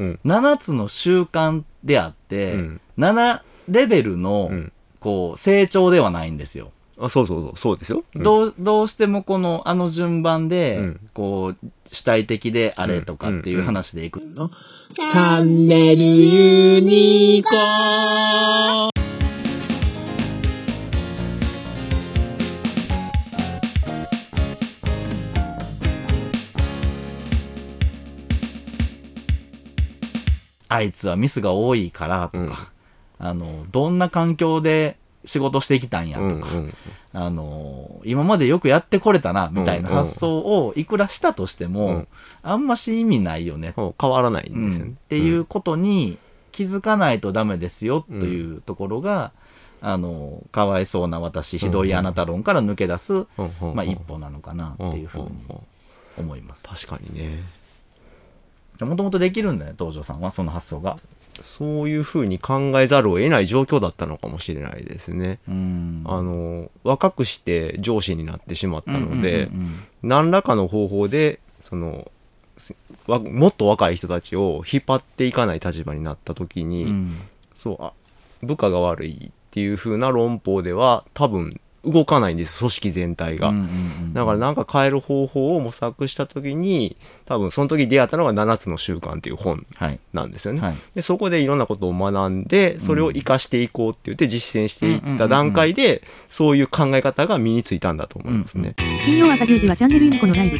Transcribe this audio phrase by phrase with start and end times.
[0.00, 0.20] うん。
[0.24, 2.80] 7つの習慣であって、うん。
[2.98, 4.72] 7レベルの、うん。
[4.98, 6.72] こう、成長ではないんですよ。
[6.98, 8.04] あそうそうそう、そうですよ。
[8.14, 8.22] うん。
[8.22, 11.00] どう、どうしてもこの、あの順番で、うん。
[11.14, 14.50] こう、主体的であれとかっていう話でいくと、
[14.94, 18.89] チャンネルユニコーン
[30.70, 32.70] あいつはミスが多いからとか、
[33.18, 36.74] あの、どんな環境で仕事してきたんやとか、うんうん。
[37.12, 42.08] あの、今までよくやってこれたな、みたいなうんうん発想をいくらしたとしても、うん
[42.42, 44.92] あんまし意味ないよね、変わらないうんんですよね。
[44.92, 46.16] っていうことに
[46.52, 49.32] 気づかないとダメですよ、というところが、
[49.82, 53.26] あの、かわいそうな私、ひどいあなた論から抜け出す、うん。
[53.38, 53.50] うん。
[53.60, 53.74] うん。
[53.74, 55.36] まあ一歩なのかなっていうふうにんんん
[56.16, 56.62] 思います。
[56.62, 57.42] 確かにね。
[58.86, 60.98] もともとできるんだよ、東條さんは、その発想が。
[61.42, 65.38] そういうふうに考えざるを得ない状況だったのかもしれないですね。
[65.48, 66.02] うん。
[66.04, 72.10] あの、若くして上司になってしまったので、うんうんうん何らかの方法で、その、
[73.06, 77.18] もっと若い人たちを引っ張っていかない立場になった時に、うん
[77.54, 77.92] そう、あ、
[78.42, 83.48] 部下が悪いっていう風な論法では多分動かないんです、組織全体が。
[83.48, 90.00] うんうんうんだからなんか変える方法を模索した時に、多分その時出会ったのが7つの習慣っていう本はい。
[90.12, 90.60] なんですよね。
[90.60, 90.74] はい。
[90.94, 98.74] でそこでいろんなことを学んで、それを活かしていこうって言って実践していった段階で、そういう考え方が身についたんだと思いますね。
[99.04, 100.58] 金曜朝10時はチャンネルユニコのライブ。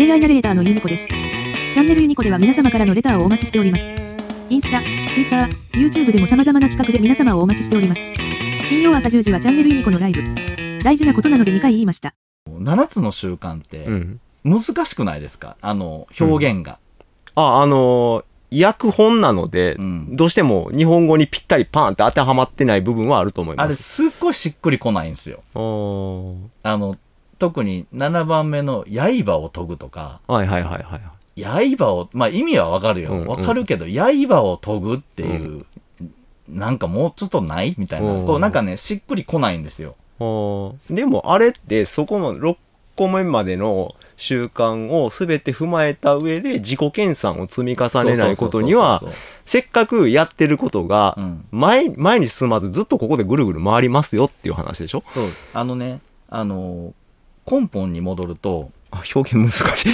[0.00, 1.06] AI ナレーターのユニコです。
[1.06, 3.84] チャンネルユニコでは皆様からのレターをお待ちしております。
[4.50, 8.27] インスタ、ツイッター、YouTube でも様々な企画で皆様をお待ちしております。
[8.68, 10.22] 金曜朝10時はチャンネルユニコのライブ。
[10.82, 12.14] 大事なことなので2回言いました。
[12.50, 14.20] 7つの習慣ってうん。
[14.44, 15.56] 難しくないですか？
[15.60, 16.78] あの、表現が。
[17.34, 23.82] あ、あのー訳本なので、うんどうしても日本語にぴったりパーンって当てはまってない部分はあると思いあれ、ます。
[23.82, 25.42] すっごいしっくりこないんですよ。
[25.54, 25.58] あ
[26.78, 26.96] の、
[27.38, 30.96] 特に7番目の刃を研ぐとか、はいはいはいは
[31.66, 31.76] い。
[31.76, 33.10] 刃を、まあ意味はわかるよ。
[33.12, 35.66] うんうんわかるけど、刃を研ぐっていう、
[36.48, 37.74] なんかもうちょっとない？
[37.78, 38.12] みたいな。
[38.12, 39.96] うんこうなんかね、しっくりこないんですよ。
[40.90, 42.56] でもあれってそこの6
[42.96, 49.00] 個目までの習慣を全て踏まえた上で自己研鑽を積み重ねないことには
[49.46, 51.16] せっかくやってることが
[51.52, 55.04] 前前に進まずずっとここでぐるぐる回りますよっていう話でしょ？
[55.14, 55.26] そう。
[55.54, 56.92] あのね、あの、
[57.48, 59.92] 根本に戻ると、あ表現難しい。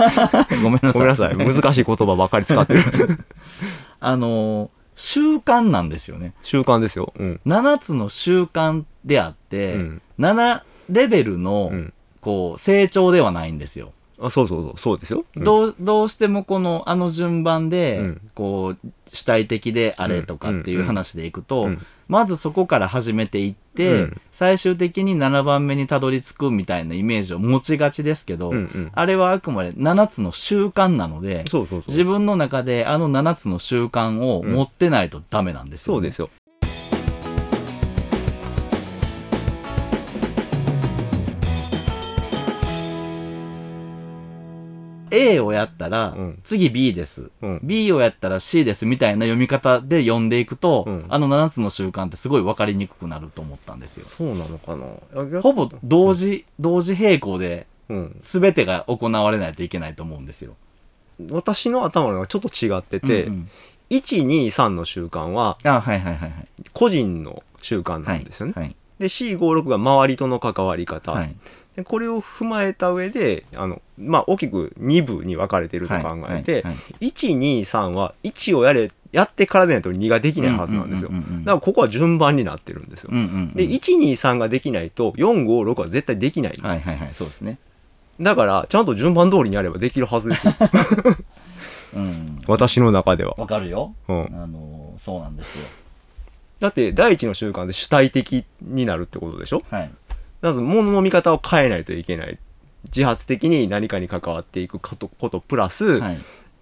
[0.62, 0.92] ごめんなさい。
[0.92, 1.36] ごめんなさい。
[1.36, 2.82] 難しい言葉ばっかり使ってる。
[4.00, 6.34] あの、習慣なんですよね。
[6.42, 13.92] 習慣ですようん7つの習慣であって、うん7レベルの、うんこう、成長ではないんですよ。
[14.20, 15.44] あそうそうそうそうですよ、うん。
[15.44, 18.20] どう、どうしてもこの、あの順番で、うん。
[18.34, 21.86] こう、主体的であれとかっていう話でいくと、うん。
[22.06, 24.20] まずそこから始めていって、うん。
[24.32, 28.90] 最終的に7番目にたどり着くみたいなイメージを持ちがちですけど、うんうん。
[28.92, 31.88] あれはあくまで7つの習慣なので、そうそうそう。
[31.88, 36.28] 自分の中であの7つの習慣を持ってないとダメなんですよ、そうですよ
[45.10, 54.04] A をやったら、うん次 B です、うん B をやったら C ですみたいな読み方で読んでいくと、うんあの7つの習慣ってすごい分かりにくくなると思ったんですよ。
[54.06, 60.56] そうなのかなほぼ同時、同時並行でうん全てが行われないといけないと思うんですよ。
[61.30, 63.50] 私の頭のがちょっと違ってて、うんうん
[63.90, 66.46] 1、2、3の習慣はあ、はいはいはいはい。
[66.72, 68.52] 個人の習慣なんですよね。
[68.54, 68.68] はい。
[68.68, 71.12] で、4、5、6が周りとの関わり方。
[71.12, 71.34] はい。
[71.76, 81.10] でこれを踏まえた上で、あの、まあ、大きく2部に分かれてると考えて、はいはい1、2、3は1をやれ、やってからでないと2ができないはずなんですよ。
[81.10, 83.10] だからここは順番になってるんですよ。
[83.12, 86.58] うんうんうんで、1、2、3ができないと、4、5、6は絶対できない。
[86.60, 87.58] はいはいはい、そうですね。
[88.20, 90.54] だから、ちゃんと順番通りにやればできるはずですよ。
[91.96, 92.42] うん。
[92.46, 93.34] 私の中では。
[93.38, 93.94] わかるよ。
[94.08, 95.66] うんあの、そうなんですよ。
[96.60, 99.62] だって、第一の習慣で主体的になるってことでしょ？
[99.70, 99.90] はい。
[100.42, 102.38] まず物の見方を変えないといけない。
[102.94, 106.20] 自発的に何かに関わっていくことことプラスはい。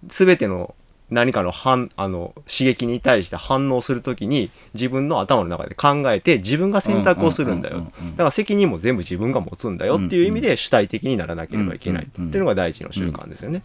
[0.09, 0.75] すべ、ての
[1.09, 7.77] 何かの反あの刺激に対して反応するときに自分の頭の中で考えて自分が選択をするんだよ。
[7.77, 13.63] うんうんうんうんだから責任も全部自分が持つんだよっていう意味で主体的にならなければいけないっていうのが第一の習慣ですよね。